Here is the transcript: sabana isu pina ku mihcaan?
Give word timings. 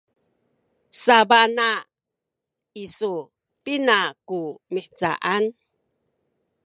sabana 1.03 1.69
isu 2.83 3.13
pina 3.63 3.97
ku 4.27 4.41
mihcaan? 4.73 5.43